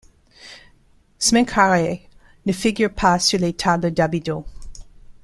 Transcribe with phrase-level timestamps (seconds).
[1.19, 2.01] Smenkhkarê
[2.47, 4.45] ne figure pas sur les tables d'Abydos.